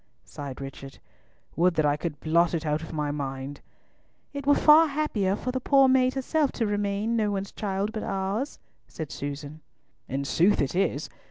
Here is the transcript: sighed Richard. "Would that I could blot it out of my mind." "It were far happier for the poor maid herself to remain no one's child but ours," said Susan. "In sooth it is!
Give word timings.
sighed 0.23 0.59
Richard. 0.59 0.97
"Would 1.55 1.75
that 1.75 1.85
I 1.85 1.95
could 1.95 2.19
blot 2.21 2.55
it 2.55 2.65
out 2.65 2.81
of 2.81 2.91
my 2.91 3.11
mind." 3.11 3.61
"It 4.33 4.47
were 4.47 4.55
far 4.55 4.87
happier 4.87 5.35
for 5.35 5.51
the 5.51 5.59
poor 5.59 5.87
maid 5.87 6.15
herself 6.15 6.51
to 6.53 6.65
remain 6.65 7.15
no 7.15 7.29
one's 7.29 7.51
child 7.51 7.91
but 7.91 8.01
ours," 8.01 8.57
said 8.87 9.11
Susan. 9.11 9.61
"In 10.09 10.25
sooth 10.25 10.59
it 10.59 10.75
is! 10.75 11.07